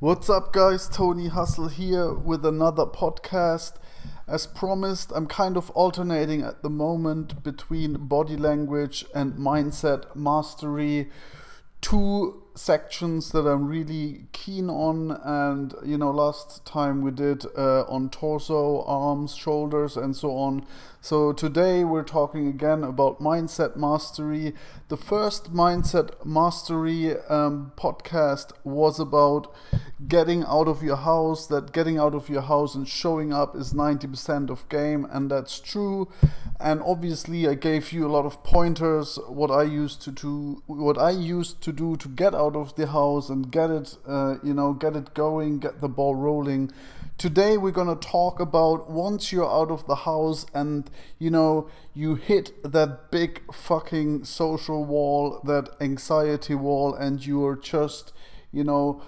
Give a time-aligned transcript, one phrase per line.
[0.00, 0.88] What's up, guys?
[0.88, 3.72] Tony Hustle here with another podcast.
[4.28, 11.10] As promised, I'm kind of alternating at the moment between body language and mindset mastery.
[11.80, 17.82] Two sections that I'm really keen on, and you know, last time we did uh,
[17.88, 20.64] on torso, arms, shoulders, and so on.
[21.00, 24.52] So today we're talking again about mindset mastery.
[24.88, 29.54] The first mindset mastery um, podcast was about
[30.08, 33.72] getting out of your house, that getting out of your house and showing up is
[33.72, 36.08] 90% of game, and that's true.
[36.58, 40.98] And obviously, I gave you a lot of pointers what I used to do, what
[40.98, 44.52] I used to do to get out of the house and get it, uh, you
[44.52, 46.72] know, get it going, get the ball rolling.
[47.18, 51.68] Today we're going to talk about once you're out of the house and you know
[51.92, 58.12] you hit that big fucking social wall, that anxiety wall and you're just,
[58.52, 59.02] you know,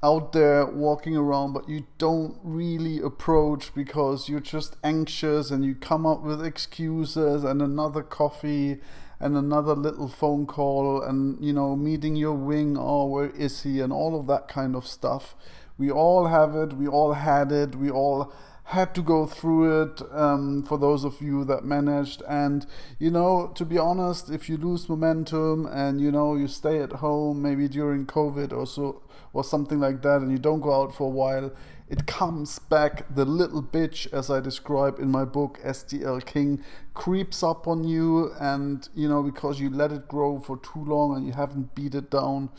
[0.00, 5.74] out there walking around but you don't really approach because you're just anxious and you
[5.74, 8.78] come up with excuses and another coffee
[9.20, 13.80] and another little phone call and you know meeting your wing oh where is he
[13.80, 15.36] and all of that kind of stuff
[15.80, 18.30] we all have it, we all had it, we all
[18.64, 22.22] had to go through it um, for those of you that managed.
[22.28, 22.66] And,
[22.98, 26.92] you know, to be honest, if you lose momentum and, you know, you stay at
[26.92, 29.00] home, maybe during COVID or so,
[29.32, 31.50] or something like that, and you don't go out for a while,
[31.90, 33.14] it comes back.
[33.14, 38.32] The little bitch, as I describe in my book, STL King, creeps up on you,
[38.40, 41.94] and, you know, because you let it grow for too long and you haven't beat
[41.94, 42.50] it down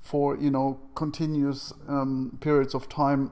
[0.00, 3.30] for you know continuous um, periods of time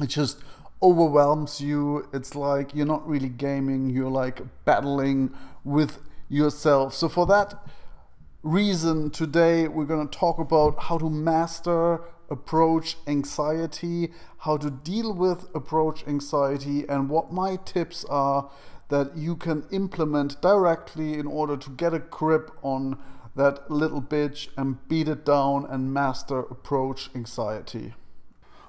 [0.00, 0.38] it just
[0.82, 2.08] overwhelms you.
[2.12, 3.90] It's like you're not really gaming.
[3.90, 5.30] You're like battling
[5.62, 6.94] with yourself.
[6.94, 7.54] So for that
[8.42, 12.00] reason today we're going to talk about how to master
[12.30, 18.50] approach anxiety how to deal with approach anxiety and what my tips are
[18.88, 22.98] that you can implement directly in order to get a grip on
[23.36, 27.94] that little bitch and beat it down and master approach anxiety.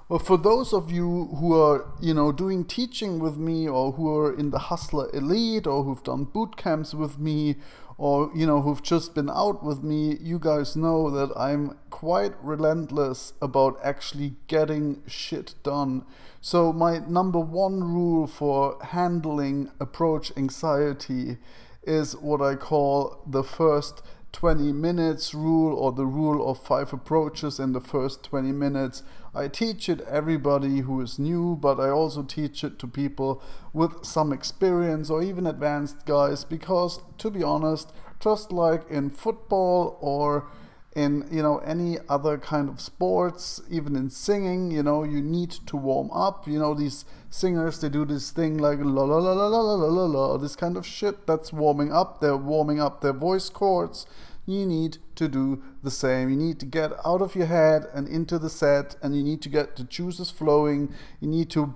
[0.08, 4.14] Well, for those of you who are, you know, doing teaching with me or who
[4.14, 7.56] are in the Hustler Elite or who've done boot camps with me
[8.02, 12.34] or, you know, who've just been out with me, you guys know that I'm quite
[12.42, 16.06] relentless about actually getting shit done.
[16.42, 21.38] So, my number one rule for handling approach anxiety
[21.84, 24.02] is what I call the first
[24.32, 29.04] 20 minutes rule or the rule of five approaches in the first 20 minutes.
[29.36, 33.42] I teach it everybody who is new, but I also teach it to people
[33.74, 39.98] with some experience or even advanced guys because to be honest, just like in football
[40.00, 40.48] or
[40.94, 45.50] in you know any other kind of sports even in singing you know you need
[45.50, 49.32] to warm up you know these singers they do this thing like la la la
[49.32, 53.02] la la la la la this kind of shit that's warming up they're warming up
[53.02, 54.06] their voice cords.
[54.46, 56.30] You need to do the same.
[56.30, 59.42] You need to get out of your head and into the set and you need
[59.44, 60.94] to get the juices flowing.
[61.20, 61.76] You need to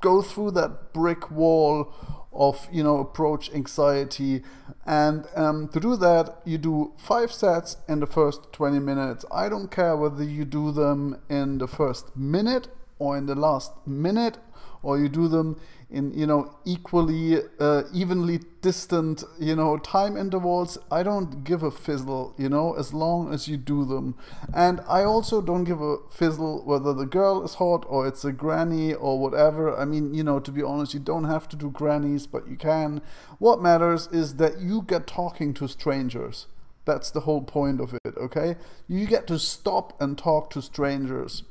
[0.00, 1.92] go through that brick wall
[2.32, 4.42] of you know approach anxiety.
[4.86, 9.24] And um, to do that you do five sets in the first 20 minutes.
[9.30, 13.72] I don't care whether you do them in the first minute or in the last
[13.86, 14.38] minute
[14.82, 15.60] or you do them
[15.92, 21.70] in you know equally uh, evenly distant you know time intervals i don't give a
[21.70, 24.14] fizzle you know as long as you do them.
[24.54, 28.32] And i also don't give a fizzle whether the girl is hot or it's a
[28.32, 29.76] granny or whatever.
[29.76, 32.56] I mean you know to be honest you don't have to do grannies but you
[32.56, 33.02] can.
[33.38, 36.46] What matters is that you get talking to strangers.
[36.84, 38.56] That's the whole point of it okay?
[38.88, 41.42] You get to stop and talk to strangers.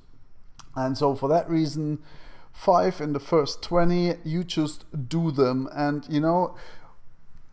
[0.76, 2.00] And so for that reason
[2.54, 5.68] five in the first 20, you just do them.
[5.74, 6.56] And you know,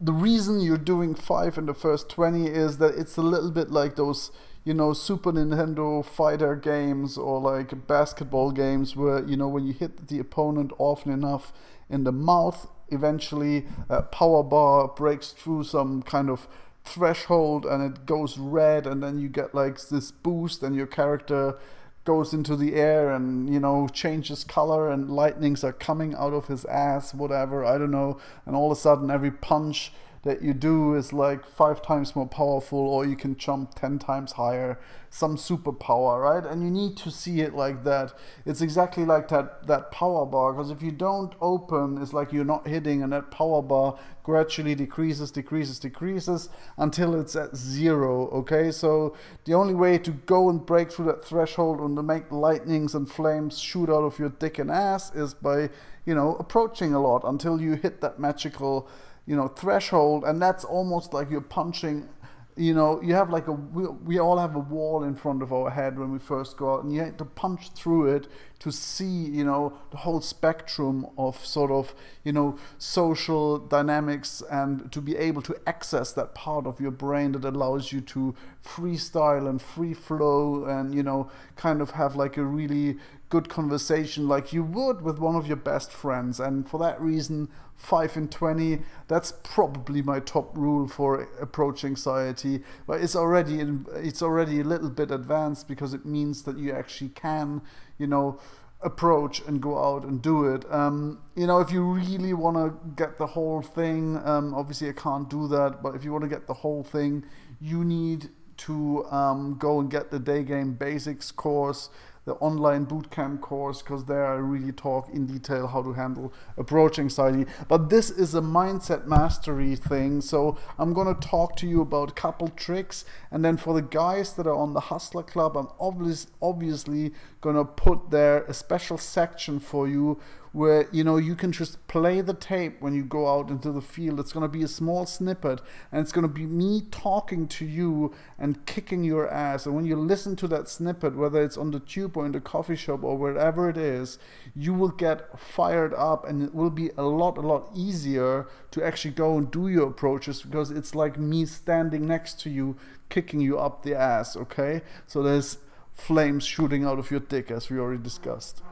[0.00, 3.70] the reason you're doing five in the first 20 is that it's a little bit
[3.70, 4.30] like those,
[4.64, 9.72] you know, Super Nintendo fighter games or like basketball games where, you know, when you
[9.72, 11.52] hit the opponent often enough
[11.90, 16.46] in the mouth, eventually a power bar breaks through some kind of
[16.84, 21.58] threshold and it goes red and then you get like this boost and your character
[22.04, 26.46] goes into the air and you know changes color and lightnings are coming out of
[26.46, 28.18] his ass whatever i don't know.
[28.46, 29.92] And all of a sudden every punch
[30.22, 34.32] that you do is like five times more powerful or you can jump 10 times
[34.32, 34.78] higher
[35.10, 36.44] some superpower right?
[36.44, 38.12] And you need to see it like that.
[38.44, 42.44] It's exactly like that that power bar because if you don't open it's like you're
[42.44, 48.70] not hitting and that power bar gradually decreases decreases decreases until it's at zero okay?
[48.70, 52.94] So the only way to go and break through that threshold and to make lightnings
[52.94, 55.70] and flames shoot out of your dick and ass is by
[56.04, 58.88] you know approaching a lot until you hit that magical
[59.28, 62.08] you know threshold and that's almost like you're punching
[62.56, 65.52] you know you have like a we, we all have a wall in front of
[65.52, 68.26] our head when we first go out and you have to punch through it
[68.58, 71.94] to see you know the whole spectrum of sort of
[72.24, 77.30] you know social dynamics and to be able to access that part of your brain
[77.32, 78.34] that allows you to
[78.64, 82.96] freestyle and free flow and you know kind of have like a really
[83.28, 86.40] good conversation like you would with one of your best friends.
[86.40, 87.48] And for that reason
[87.78, 93.86] 5 in 20 that's probably my top rule for approach anxiety but it's already in,
[93.94, 97.62] it's already a little bit advanced because it means that you actually can
[97.96, 98.40] you know
[98.80, 100.64] approach and go out and do it.
[100.72, 104.92] Um, you know if you really want to get the whole thing um, obviously i
[104.92, 107.24] can't do that but if you want to get the whole thing
[107.60, 111.90] you need to um, go and get the day game basics course
[112.28, 116.98] the online bootcamp course because there I really talk in detail how to handle approach
[116.98, 117.46] anxiety.
[117.68, 122.14] But this is a mindset mastery thing, so I'm gonna talk to you about a
[122.14, 126.26] couple tricks, and then for the guys that are on the Hustler Club, I'm obvious,
[126.42, 130.20] obviously gonna put there a special section for you
[130.52, 133.80] where you know you can just play the tape when you go out into the
[133.80, 135.60] field it's going to be a small snippet
[135.92, 139.84] and it's going to be me talking to you and kicking your ass and when
[139.84, 143.02] you listen to that snippet whether it's on the tube or in the coffee shop
[143.02, 144.18] or wherever it is
[144.54, 148.84] you will get fired up and it will be a lot a lot easier to
[148.84, 152.76] actually go and do your approaches because it's like me standing next to you
[153.08, 154.82] kicking you up the ass okay?
[155.06, 155.58] So there's
[155.92, 158.62] flames shooting out of your dick as we already discussed.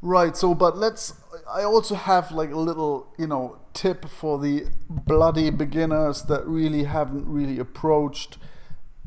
[0.00, 1.14] Right, so but let's
[1.50, 6.84] I also have like a little, you know, tip for the bloody beginners that really
[6.84, 8.38] haven't really approached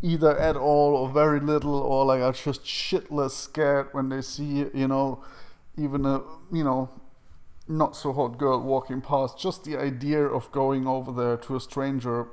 [0.02, 4.66] either at all or very little or like are just shitless scared when they see,
[4.74, 5.24] you know,
[5.78, 6.22] even a,
[6.52, 6.90] you know,
[7.68, 9.40] not so hot girl walking past.
[9.40, 12.28] Just the idea of going over there to a stranger,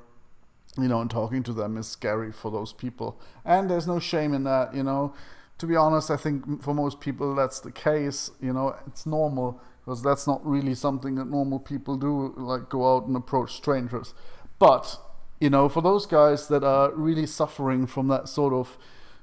[0.76, 3.20] you know, and talking to them is scary for those people.
[3.44, 5.14] And there's no shame in that, you know
[5.58, 8.30] to be honest, I think for most people that's the case.
[8.40, 12.96] You know, it's normal because that's not really something that normal people do, like go
[12.96, 14.14] out and approach strangers.
[14.58, 14.98] But
[15.40, 18.76] you know, for those guys that are really suffering from that sort of,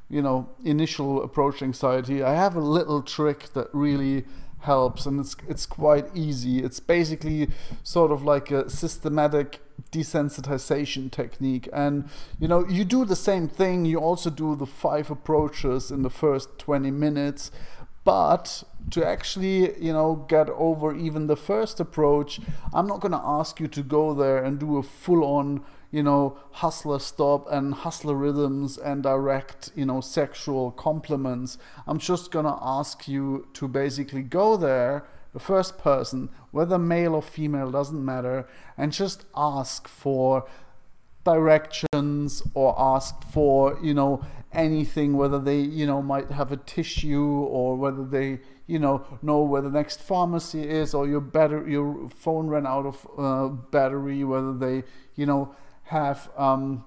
[0.10, 4.26] you know, initial approach anxiety, I have a little trick that really
[4.62, 6.60] helps and it's it's quite easy.
[6.60, 7.50] It's basically
[7.84, 11.70] sort of like a systematic desensitization technique.
[11.72, 12.10] And
[12.40, 13.86] you know you do the same thing.
[13.86, 17.52] You also do the five approaches in the first 20 minutes.
[18.04, 22.40] But to actually you know get over even the first approach
[22.72, 25.64] i'm not going to ask you to go there and do a full on
[25.96, 31.58] you know hustler stop and hustler rhythms and direct you know sexual compliments.
[31.88, 35.06] I'm just to ask you to basically go there
[35.36, 38.48] the first person, whether male or female, doesn't matter,
[38.78, 40.48] and just ask for
[41.26, 47.26] directions or ask for, you know, anything, whether they, you know, might have a tissue
[47.26, 52.10] or whether they, you know, know where the next pharmacy is or your battery, your
[52.10, 54.84] phone ran out of uh, battery, whether they,
[55.16, 55.54] you know,
[55.86, 56.84] have, um,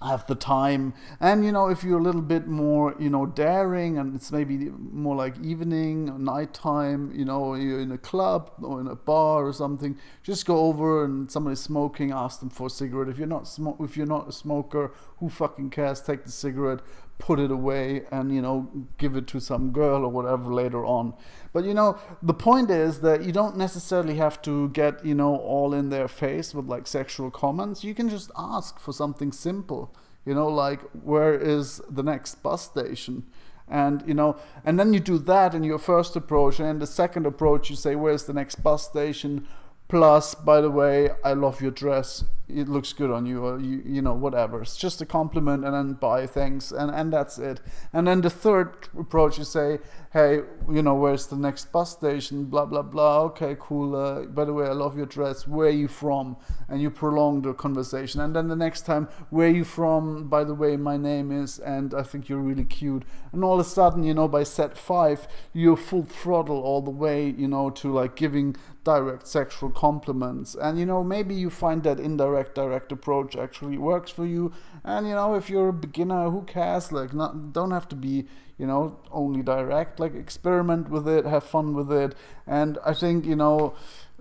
[0.00, 0.94] have the time.
[1.20, 4.56] And you know if you're a little bit more you know daring and it's maybe
[4.56, 9.52] more like evening nighttime you know you're in a club or in a bar or
[9.52, 13.08] something just go over and somebody's smoking ask them for a cigarette.
[13.08, 16.00] If you're not smoke if you're not a smoker who fucking cares?
[16.00, 16.80] Take the cigarette
[17.18, 21.14] put it away and you know give it to some girl or whatever later on.
[21.52, 25.36] But you know the point is that you don't necessarily have to get you know
[25.36, 27.84] all in their face with like sexual comments.
[27.84, 29.94] You can just ask for something simple
[30.24, 33.24] you know like where is the next bus station?
[33.70, 36.60] And you know and then you do that in your first approach.
[36.60, 39.46] And the second approach you say where's the next bus station?
[39.88, 43.82] Plus by the way i love your dress it looks good on you or you
[43.84, 44.62] you know whatever.
[44.62, 47.60] It's just a compliment and then buy things and and that's it.
[47.92, 49.78] And then the third approach you say
[50.12, 50.40] hey
[50.70, 52.44] you know where's the next bus station?
[52.44, 53.20] Blah blah blah.
[53.24, 53.94] Okay cool.
[53.94, 55.46] Uh, by the way i love your dress.
[55.46, 56.36] Where are you from?
[56.68, 58.20] And you prolong the conversation.
[58.20, 60.28] And then the next time where are you from?
[60.28, 63.04] By the way my name is and i think you're really cute.
[63.32, 66.90] And all of a sudden you know by set five you're full throttle all the
[66.90, 70.54] way you know to like giving direct sexual compliments.
[70.54, 74.52] And you know maybe you find that indirect indirect direct approach actually works for you.
[74.84, 76.92] And you know, if you're a beginner, who cares?
[76.92, 78.26] Like, not don't have to be
[78.58, 80.00] you know only direct.
[80.00, 82.14] Like, experiment with it, have fun with it.
[82.46, 83.74] And I think you know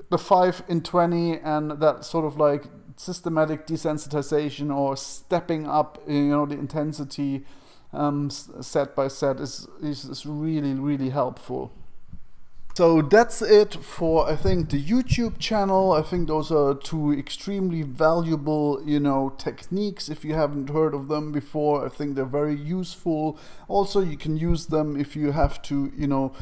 [0.10, 6.30] the five in twenty and that sort of like systematic desensitization or stepping up you
[6.30, 7.46] know the intensity
[7.94, 11.72] um, set by set is, is, is really really helpful
[12.78, 15.94] so that's it for I think the YouTube channel.
[15.94, 20.10] I think those are two extremely valuable, you know, techniques.
[20.10, 23.40] If you haven't heard of them before, I think they're very useful.
[23.68, 26.34] Also, you can use them if you have to, you know,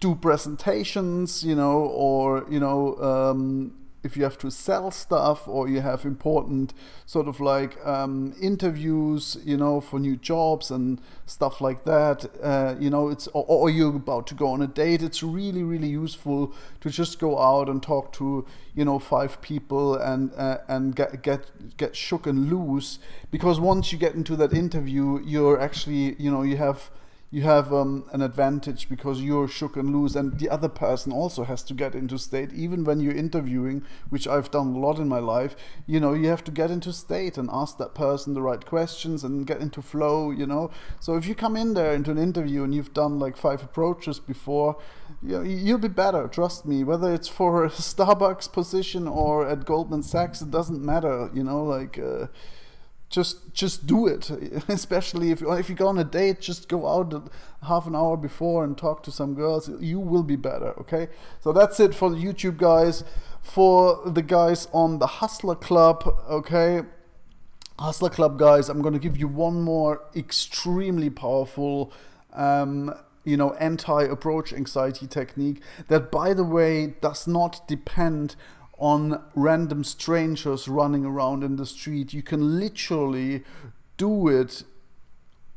[0.00, 5.68] do presentations, you know, or you know, um, if you have to sell stuff or
[5.68, 6.74] you have important
[7.06, 12.74] sort of like um, interviews, you know, for new jobs and stuff like that, uh,
[12.78, 15.02] you know, it's or, or, you're about to go on a date.
[15.02, 18.44] It's really really useful to just go out and talk to
[18.74, 22.98] you know five people and uh, and get get get shook and loose
[23.30, 26.90] because once you get into that interview, you're actually you know you have
[27.32, 31.44] you have um, an advantage because you're shook and loose and the other person also
[31.44, 32.52] has to get into state.
[32.52, 36.28] Even when you're interviewing which i've done a lot in my life you know you
[36.28, 39.80] have to get into state and ask that person the right questions and get into
[39.80, 40.70] flow you know.
[41.00, 44.20] So if you come in there into an interview and you've done like five approaches
[44.20, 44.76] before
[45.22, 46.84] you know, you'll be better trust me.
[46.84, 51.64] Whether it's for a starbucks position or at goldman sachs it doesn't matter you know
[51.64, 52.26] like uh,
[53.12, 54.30] just just do it.
[54.68, 57.30] Especially if if you go on a date just go out
[57.62, 59.70] half an hour before and talk to some girls.
[59.80, 61.08] You will be better okay?
[61.40, 63.04] So that's it for the youtube guys.
[63.40, 66.82] For the guys on the hustler club okay?
[67.78, 71.92] Hustler club guys i'm going to give you one more extremely powerful
[72.32, 78.36] um, you know anti-approach anxiety technique that by the way does not depend
[78.82, 82.12] on random strangers running around in the street.
[82.12, 83.44] You can literally
[83.96, 84.64] do it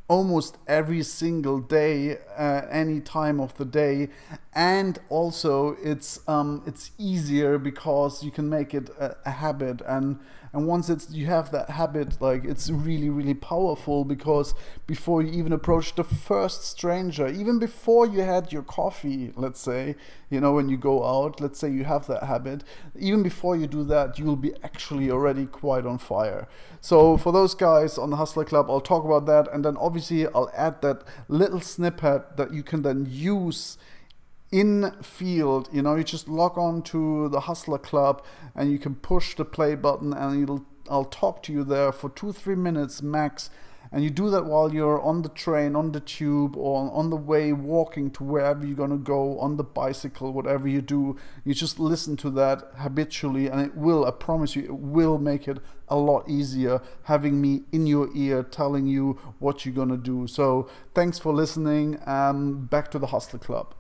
[0.08, 4.10] almost every single day, uh, any time of the day,
[4.54, 10.20] and also it's um, it's easier because you can make it a, a habit and
[10.56, 14.56] and once it's you have that habit like it's really really powerful because
[14.88, 19.96] before you even approach the first stranger even before you had your coffee let's say
[20.30, 22.64] you know when you go out let's say you have that habit
[22.98, 26.48] even before you do that you will be actually already quite on fire.
[26.82, 29.52] So for those guys on the hustler club i'll talk about that.
[29.54, 33.78] And then obviously i'll add that little snippet that you can then use
[34.52, 38.24] in field you know you just log on to the hustler club
[38.56, 42.10] and you can push the play button and it'll i'll talk to you there for
[42.10, 43.50] two three minutes max.
[43.92, 47.16] And you do that while you're on the train on the tube or on the
[47.16, 51.16] way walking to wherever you're going to go on the bicycle whatever you do.
[51.46, 55.48] You just listen to that habitually and it will i promise you it will make
[55.48, 59.98] it a lot easier having me in your ear telling you what you're going to
[59.98, 60.28] do.
[60.28, 63.76] So thanks for listening um, back to the hustler club